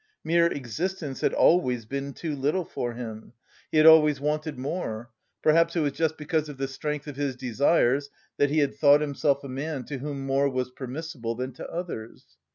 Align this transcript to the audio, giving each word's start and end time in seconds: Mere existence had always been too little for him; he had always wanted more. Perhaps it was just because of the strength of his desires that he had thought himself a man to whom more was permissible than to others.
Mere 0.23 0.47
existence 0.47 1.21
had 1.21 1.31
always 1.31 1.85
been 1.85 2.11
too 2.13 2.35
little 2.35 2.65
for 2.65 2.93
him; 2.93 3.33
he 3.71 3.77
had 3.77 3.85
always 3.85 4.19
wanted 4.19 4.57
more. 4.57 5.11
Perhaps 5.43 5.75
it 5.75 5.81
was 5.81 5.91
just 5.91 6.17
because 6.17 6.49
of 6.49 6.57
the 6.57 6.67
strength 6.67 7.05
of 7.05 7.17
his 7.17 7.35
desires 7.35 8.09
that 8.37 8.49
he 8.49 8.57
had 8.57 8.73
thought 8.73 9.01
himself 9.01 9.43
a 9.43 9.47
man 9.47 9.83
to 9.83 9.99
whom 9.99 10.25
more 10.25 10.49
was 10.49 10.71
permissible 10.71 11.35
than 11.35 11.51
to 11.53 11.71
others. 11.71 12.35